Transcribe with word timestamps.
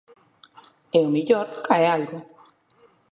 E 0.97 0.99
ó 1.05 1.07
millor 1.15 1.47
cae 1.67 1.85
algo. 1.97 2.19